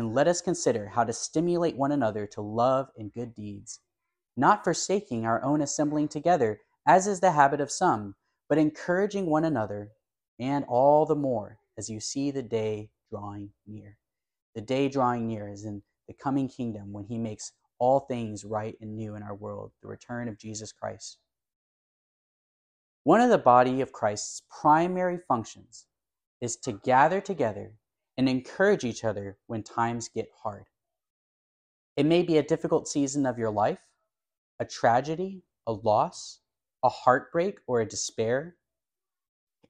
[0.00, 3.80] And let us consider how to stimulate one another to love and good deeds,
[4.34, 8.14] not forsaking our own assembling together, as is the habit of some,
[8.48, 9.90] but encouraging one another,
[10.38, 13.98] and all the more as you see the day drawing near.
[14.54, 18.76] The day drawing near is in the coming kingdom when he makes all things right
[18.80, 21.18] and new in our world, the return of Jesus Christ.
[23.04, 25.84] One of the body of Christ's primary functions
[26.40, 27.74] is to gather together
[28.16, 30.66] and encourage each other when times get hard.
[31.96, 33.80] It may be a difficult season of your life,
[34.58, 36.40] a tragedy, a loss,
[36.82, 38.56] a heartbreak or a despair.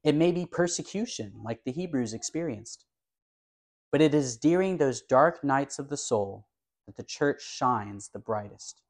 [0.05, 2.85] It may be persecution, like the Hebrews experienced.
[3.93, 6.47] But it is during those dark nights of the soul
[6.87, 8.83] that the church shines the brightest.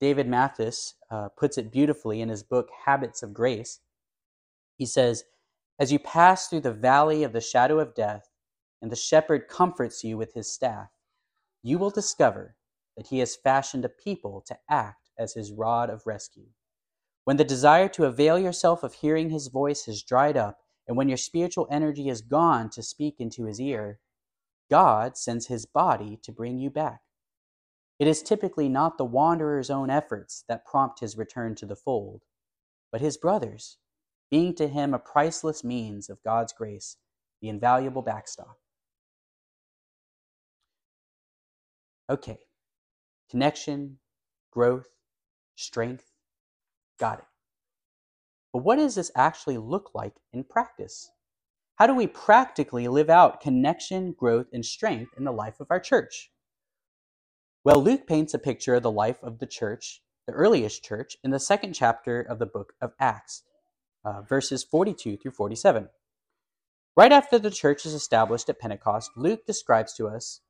[0.00, 3.80] David Mathis uh, puts it beautifully in his book Habits of Grace.
[4.76, 5.24] He says,
[5.78, 8.29] As you pass through the valley of the shadow of death,
[8.82, 10.88] and the shepherd comforts you with his staff,
[11.62, 12.56] you will discover
[12.96, 16.46] that he has fashioned a people to act as his rod of rescue.
[17.24, 20.58] When the desire to avail yourself of hearing his voice has dried up,
[20.88, 24.00] and when your spiritual energy is gone to speak into his ear,
[24.70, 27.00] God sends his body to bring you back.
[27.98, 32.22] It is typically not the wanderer's own efforts that prompt his return to the fold,
[32.90, 33.76] but his brothers,
[34.30, 36.96] being to him a priceless means of God's grace,
[37.42, 38.58] the invaluable backstop.
[42.10, 42.38] Okay,
[43.30, 43.98] connection,
[44.50, 44.88] growth,
[45.54, 46.10] strength,
[46.98, 47.24] got it.
[48.52, 51.08] But what does this actually look like in practice?
[51.76, 55.78] How do we practically live out connection, growth, and strength in the life of our
[55.78, 56.32] church?
[57.62, 61.30] Well, Luke paints a picture of the life of the church, the earliest church, in
[61.30, 63.44] the second chapter of the book of Acts,
[64.04, 65.88] uh, verses 42 through 47.
[66.96, 70.40] Right after the church is established at Pentecost, Luke describes to us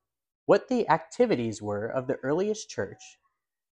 [0.51, 2.98] what the activities were of the earliest church.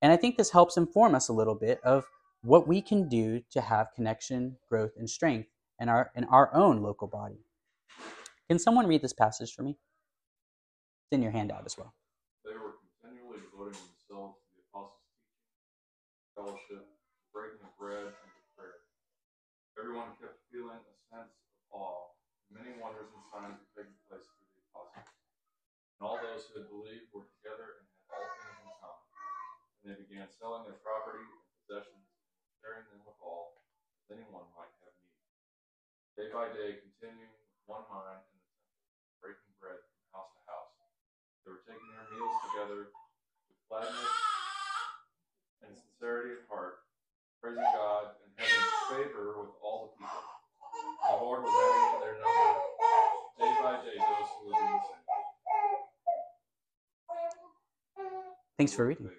[0.01, 2.05] And I think this helps inform us a little bit of
[2.43, 5.49] what we can do to have connection, growth, and strength
[5.81, 7.43] in our in our own local body.
[8.47, 9.71] Can someone read this passage for me?
[9.71, 11.93] It's in your handout as well.
[12.45, 15.75] They were continually devoting themselves to the apostles' teaching,
[16.39, 16.87] fellowship,
[17.35, 18.87] breaking of bread, and prayer.
[19.75, 22.15] Everyone kept feeling a sense of awe.
[22.47, 25.11] Many wonders and signs were taking place through the apostles.
[26.01, 29.05] And all those who had believed were together and had all things in common.
[29.85, 32.09] And they began selling their property and possessions
[32.57, 33.61] sharing them with all,
[34.01, 35.13] as anyone might have need.
[36.17, 38.81] Day by day, continuing with one mind in the temple,
[39.21, 40.73] breaking bread from house to house.
[41.45, 42.81] They were taking their meals together
[43.45, 44.13] with gladness
[45.61, 46.81] and sincerity of heart,
[47.37, 50.17] praising God and having favor with all the people.
[50.17, 52.57] The Lord was adding to their number
[53.37, 54.97] day by day those who were being saved.
[54.97, 55.17] Thanks
[57.93, 58.01] for reading.
[58.01, 58.41] Sorry about that.
[58.41, 59.09] I think he woke up and realized I for reading.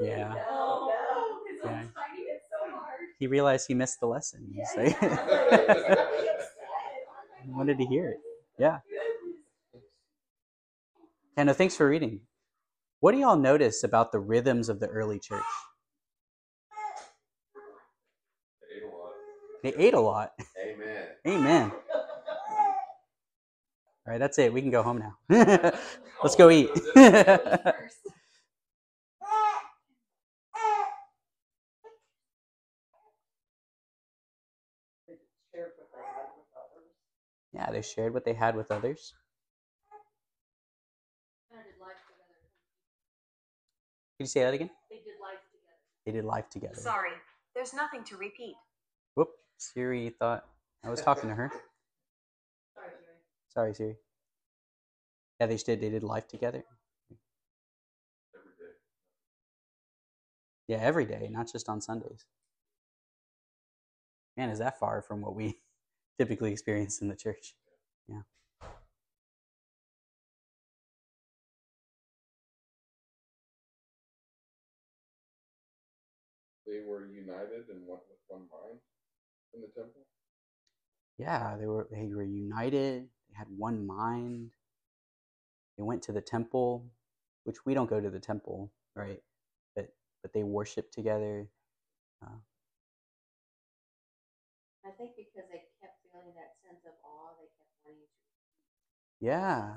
[0.00, 0.34] Yeah.
[0.50, 0.92] Oh
[1.64, 1.82] no, Yeah.
[1.82, 2.56] was finding it so
[3.18, 4.52] he realized he missed the lesson.
[4.54, 5.08] Yeah, like, yeah.
[5.08, 6.48] I was really upset.
[7.44, 8.18] he wanted to hear it.
[8.58, 8.78] Yeah.
[8.88, 9.84] Goodness.
[11.36, 12.20] Yeah, no, thanks for reading.
[13.00, 15.42] What do y'all notice about the rhythms of the early church?
[18.70, 19.12] They ate a lot.
[19.62, 20.32] They ate a lot.
[21.26, 21.72] Amen.
[24.06, 24.52] All right, that's it.
[24.52, 25.16] We can go home now.
[26.22, 26.70] Let's go eat.
[26.94, 27.98] First.
[35.08, 35.12] They
[35.52, 37.52] shared what they had with others.
[37.52, 39.14] yeah, they shared what they had with others.
[44.16, 44.70] Could you say that again?
[44.88, 45.76] They did life together.
[46.06, 46.76] They did life together.
[46.76, 47.10] Sorry,
[47.54, 48.54] there's nothing to repeat.
[49.16, 49.30] Whoop.
[49.58, 50.44] Siri thought
[50.84, 51.50] I was talking to her.
[52.74, 53.16] Sorry, Jerry.
[53.48, 53.96] Sorry, Siri.
[55.40, 55.80] Yeah, they did.
[55.80, 56.64] They did life together.
[58.34, 58.72] Every day.
[60.68, 62.24] Yeah, every day, not just on Sundays.
[64.36, 65.58] Man, is that far from what we
[66.18, 67.54] typically experience in the church?
[68.08, 68.22] Yeah.
[76.66, 78.80] They were united and one with one mind
[79.54, 80.02] in the temple.
[81.18, 83.04] Yeah, they were they were united.
[83.30, 84.50] They had one mind.
[85.78, 86.86] They went to the temple,
[87.44, 89.20] which we don't go to the temple, right?
[89.76, 89.88] But
[90.22, 91.48] but they worship together.
[92.22, 92.38] Uh,
[94.86, 99.26] I think because they kept feeling that sense of awe, they kept wanting to.
[99.26, 99.74] yeah.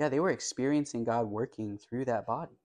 [0.00, 2.58] Yeah, they were experiencing God working through that body.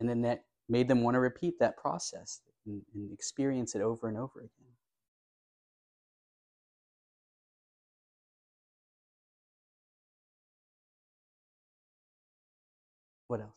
[0.00, 4.08] And then that made them want to repeat that process and, and experience it over
[4.08, 4.69] and over again.
[13.30, 13.52] What else?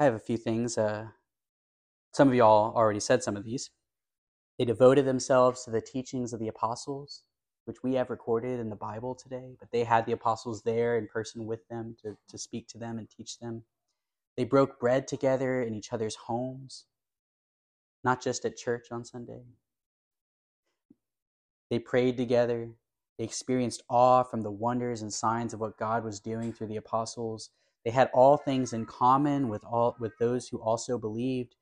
[0.00, 0.78] I have a few things.
[0.78, 1.08] Uh,
[2.14, 3.68] some of y'all already said some of these.
[4.58, 7.22] They devoted themselves to the teachings of the apostles,
[7.66, 11.06] which we have recorded in the Bible today, but they had the apostles there in
[11.06, 13.64] person with them to, to speak to them and teach them.
[14.38, 16.86] They broke bread together in each other's homes,
[18.02, 19.42] not just at church on Sunday.
[21.68, 22.70] They prayed together.
[23.20, 26.78] They experienced awe from the wonders and signs of what God was doing through the
[26.78, 27.50] apostles.
[27.84, 31.54] They had all things in common with all with those who also believed.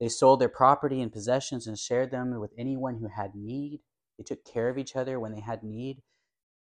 [0.00, 3.82] They sold their property and possessions and shared them with anyone who had need.
[4.18, 6.02] They took care of each other when they had need.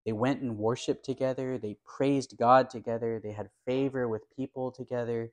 [0.06, 1.58] They went and worshiped together.
[1.58, 3.22] They praised God together.
[3.24, 5.32] They had favor with people together.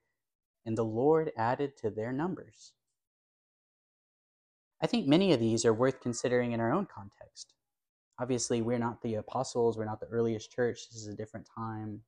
[0.64, 2.72] And the Lord added to their numbers.
[4.80, 7.52] I think many of these are worth considering in our own context.
[8.20, 10.88] Obviously, we're not the apostles, we're not the earliest church.
[10.90, 12.00] This is a different time,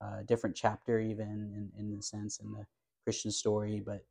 [0.00, 2.64] a uh, different chapter, even in, in the sense in the
[3.04, 3.82] Christian story.
[3.84, 4.04] But,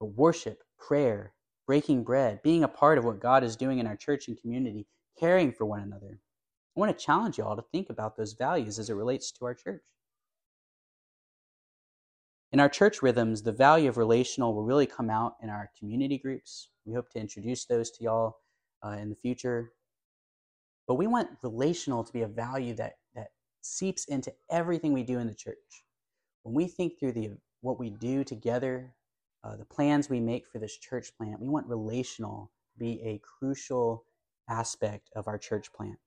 [0.00, 1.34] but worship, prayer,
[1.66, 4.86] breaking bread, being a part of what God is doing in our church and community,
[5.18, 6.18] caring for one another.
[6.76, 9.44] I want to challenge you all to think about those values as it relates to
[9.44, 9.82] our church.
[12.52, 16.18] In our church rhythms, the value of relational will really come out in our community
[16.18, 16.68] groups.
[16.84, 18.36] We hope to introduce those to y'all
[18.84, 19.72] uh, in the future.
[20.86, 23.28] But we want relational to be a value that, that
[23.62, 25.84] seeps into everything we do in the church.
[26.42, 27.30] When we think through the
[27.60, 28.92] what we do together,
[29.44, 33.20] uh, the plans we make for this church plant, we want relational to be a
[33.20, 34.04] crucial
[34.48, 35.98] aspect of our church plant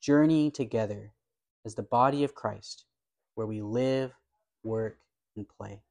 [0.00, 1.12] journeying together
[1.64, 2.84] as the body of Christ,
[3.34, 4.12] where we live,
[4.62, 4.98] work,
[5.36, 5.82] and play.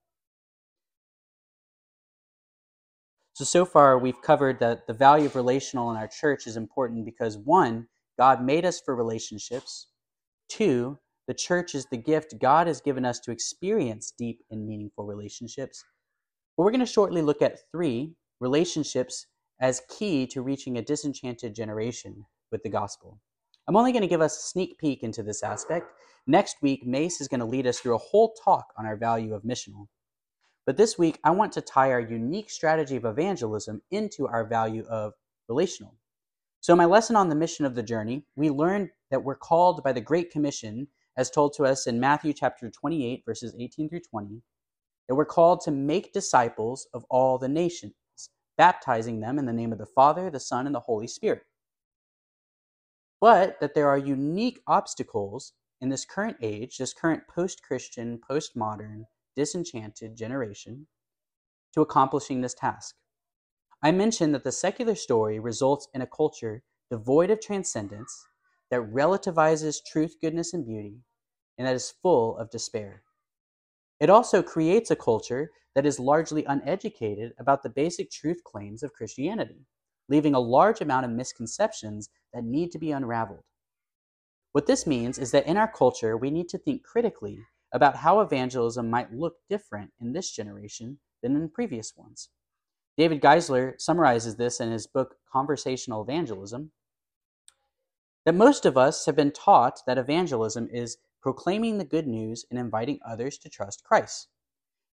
[3.40, 7.06] So, so far, we've covered that the value of relational in our church is important
[7.06, 7.88] because one,
[8.18, 9.88] God made us for relationships.
[10.50, 15.06] Two, the church is the gift God has given us to experience deep and meaningful
[15.06, 15.86] relationships.
[16.58, 18.12] But we're going to shortly look at three
[18.42, 19.28] relationships
[19.62, 23.22] as key to reaching a disenchanted generation with the gospel.
[23.70, 25.94] I'm only going to give us a sneak peek into this aspect.
[26.28, 29.34] Next week, Mace is going to lead us through a whole talk on our value
[29.34, 29.88] of missional.
[30.70, 34.86] But this week, I want to tie our unique strategy of evangelism into our value
[34.86, 35.14] of
[35.48, 35.96] relational.
[36.60, 39.84] So, in my lesson on the mission of the journey, we learned that we're called
[39.84, 44.02] by the Great Commission, as told to us in Matthew chapter 28, verses 18 through
[44.02, 44.44] 20,
[45.08, 47.96] that we're called to make disciples of all the nations,
[48.56, 51.42] baptizing them in the name of the Father, the Son, and the Holy Spirit
[53.20, 58.56] but that there are unique obstacles in this current age, this current post Christian, post
[58.56, 59.08] modern,
[59.40, 60.86] disenchanted generation,
[61.74, 62.96] to accomplishing this task.
[63.82, 68.28] I mentioned that the secular story results in a culture devoid of transcendence,
[68.70, 70.98] that relativizes truth, goodness, and beauty,
[71.58, 73.04] and that is full of despair.
[74.02, 78.92] It also creates a culture that is largely uneducated about the basic truth claims of
[78.92, 79.66] Christianity
[80.10, 83.44] leaving a large amount of misconceptions that need to be unraveled.
[84.52, 87.38] What this means is that in our culture, we need to think critically
[87.72, 92.30] about how evangelism might look different in this generation than in previous ones.
[92.98, 96.72] David Geisler summarizes this in his book Conversational Evangelism
[98.26, 102.60] that most of us have been taught that evangelism is proclaiming the good news and
[102.60, 104.28] inviting others to trust Christ.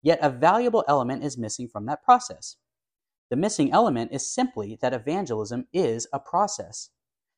[0.02, 2.56] Yet a valuable element is missing from that process.
[3.30, 6.90] The missing element is simply that evangelism is a process.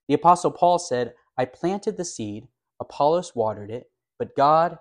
[0.08, 2.48] The Apostle Paul said, I planted the seed,
[2.80, 4.78] Apollos watered it, but God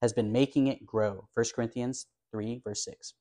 [0.00, 1.28] has been making it grow.
[1.34, 3.14] 1 Corinthians 3, verse 6.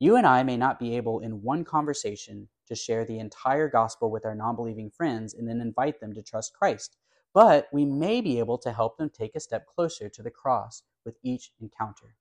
[0.00, 4.10] You and I may not be able in one conversation to share the entire gospel
[4.10, 6.96] with our non believing friends and then invite them to trust Christ,
[7.32, 10.82] but we may be able to help them take a step closer to the cross
[11.04, 12.16] with each encounter.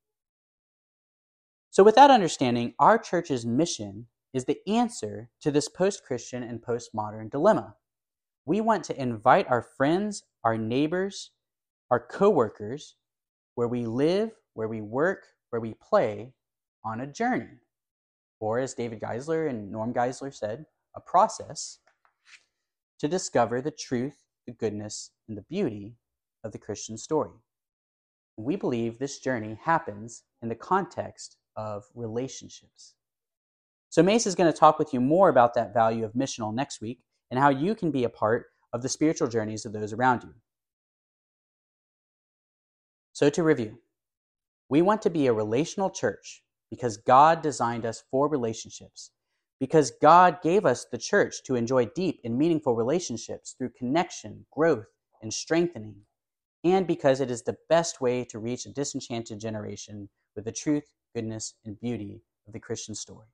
[1.71, 6.61] So, with that understanding, our church's mission is the answer to this post Christian and
[6.61, 7.75] postmodern dilemma.
[8.45, 11.31] We want to invite our friends, our neighbors,
[11.89, 12.95] our coworkers,
[13.55, 16.33] where we live, where we work, where we play,
[16.85, 17.59] on a journey.
[18.39, 21.79] Or, as David Geisler and Norm Geisler said, a process
[22.99, 25.95] to discover the truth, the goodness, and the beauty
[26.43, 27.31] of the Christian story.
[28.37, 32.95] We believe this journey happens in the context of relationships.
[33.89, 36.81] So Mace is going to talk with you more about that value of missional next
[36.81, 36.99] week
[37.29, 40.33] and how you can be a part of the spiritual journeys of those around you.
[43.13, 43.77] So to review,
[44.69, 46.41] we want to be a relational church
[46.71, 49.11] because God designed us for relationships,
[49.59, 54.87] because God gave us the church to enjoy deep and meaningful relationships through connection, growth,
[55.21, 55.97] and strengthening,
[56.63, 60.89] and because it is the best way to reach a disenchanted generation with the truth,
[61.13, 63.27] goodness, and beauty of the Christian story.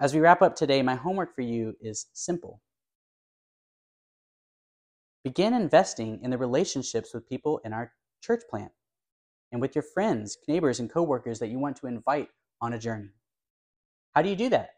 [0.00, 2.62] As we wrap up today, my homework for you is simple.
[5.24, 7.92] Begin investing in the relationships with people in our
[8.22, 8.72] church plant
[9.54, 12.28] and with your friends, neighbors, and coworkers that you want to invite
[12.60, 13.10] on a journey.
[14.12, 14.70] How do you do that?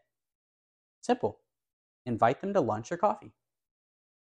[1.01, 1.39] Simple.
[2.05, 3.33] Invite them to lunch or coffee.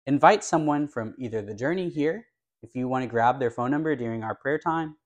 [0.07, 2.27] Invite someone from either the journey here,
[2.63, 4.97] if you want to grab their phone number during our prayer time,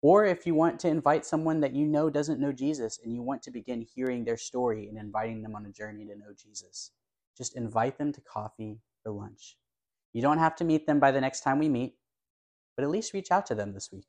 [0.00, 3.20] or if you want to invite someone that you know doesn't know Jesus and you
[3.20, 6.92] want to begin hearing their story and inviting them on a journey to know Jesus.
[7.36, 9.56] Just invite them to coffee or lunch.
[10.12, 11.96] You don't have to meet them by the next time we meet,
[12.76, 14.06] but at least reach out to them this week.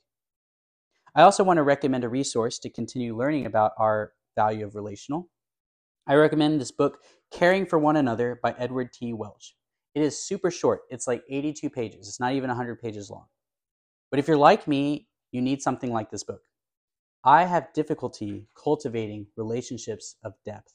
[1.15, 5.29] I also want to recommend a resource to continue learning about our value of relational.
[6.07, 6.99] I recommend this book,
[7.31, 9.13] Caring for One Another by Edward T.
[9.13, 9.55] Welch.
[9.95, 13.25] It is super short, it's like 82 pages, it's not even 100 pages long.
[14.11, 16.41] But if you're like me, you need something like this book.
[17.23, 20.73] I have difficulty cultivating relationships of depth.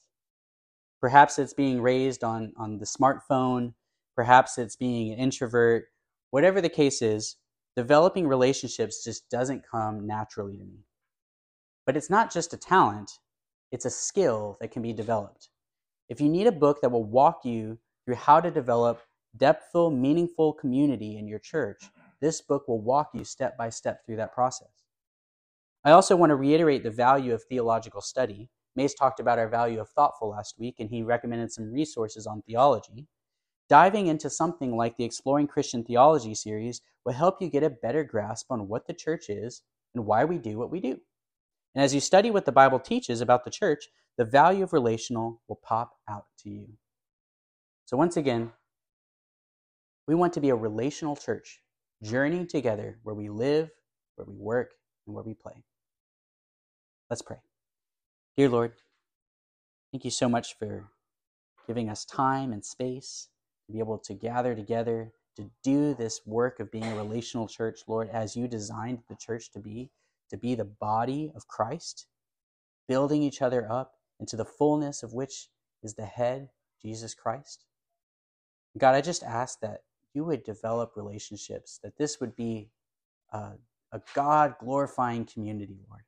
[0.99, 3.73] Perhaps it's being raised on, on the smartphone,
[4.15, 5.85] perhaps it's being an introvert.
[6.29, 7.37] Whatever the case is,
[7.75, 10.85] developing relationships just doesn't come naturally to me.
[11.85, 13.11] But it's not just a talent,
[13.71, 15.49] it's a skill that can be developed.
[16.09, 19.01] If you need a book that will walk you through how to develop
[19.37, 21.81] depthful, meaningful community in your church,
[22.21, 24.83] this book will walk you step by step through that process.
[25.83, 28.49] I also want to reiterate the value of theological study.
[28.75, 32.41] Mace talked about our value of thoughtful last week, and he recommended some resources on
[32.43, 33.07] theology.
[33.73, 38.03] Diving into something like the Exploring Christian Theology series will help you get a better
[38.03, 39.63] grasp on what the church is
[39.95, 40.99] and why we do what we do.
[41.73, 45.41] And as you study what the Bible teaches about the church, the value of relational
[45.47, 46.67] will pop out to you.
[47.85, 48.51] So, once again,
[50.07, 51.59] we want to be a relational church,
[52.03, 53.71] journeying together where we live,
[54.17, 54.73] where we work,
[55.07, 55.63] and where we play.
[57.09, 57.37] Let's pray.
[58.37, 58.73] Dear Lord,
[59.91, 60.91] thank you so much for
[61.65, 63.29] giving us time and space
[63.71, 68.09] be able to gather together to do this work of being a relational church, Lord,
[68.09, 69.89] as you designed the church to be,
[70.29, 72.07] to be the body of Christ,
[72.87, 75.49] building each other up into the fullness of which
[75.81, 76.49] is the head,
[76.81, 77.65] Jesus Christ.
[78.77, 79.81] God, I just ask that
[80.13, 82.69] you would develop relationships, that this would be
[83.31, 83.53] a,
[83.91, 86.03] a God glorifying community, Lord.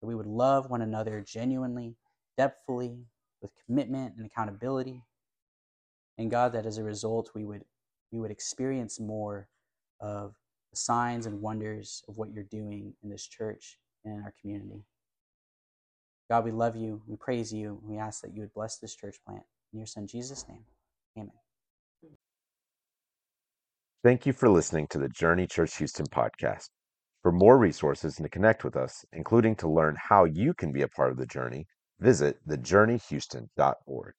[0.00, 1.96] That we would love one another genuinely,
[2.36, 3.06] depthfully,
[3.42, 5.02] with commitment and accountability.
[6.18, 7.64] And God, that as a result, we would,
[8.10, 9.48] we would experience more
[10.00, 10.34] of
[10.70, 14.82] the signs and wonders of what you're doing in this church and in our community.
[16.28, 17.00] God, we love you.
[17.06, 17.80] We praise you.
[17.82, 19.44] We ask that you would bless this church plant.
[19.72, 20.64] In your son Jesus' name,
[21.16, 21.30] amen.
[24.04, 26.68] Thank you for listening to the Journey Church Houston podcast.
[27.22, 30.82] For more resources and to connect with us, including to learn how you can be
[30.82, 31.66] a part of the journey,
[31.98, 34.14] visit thejourneyhouston.org.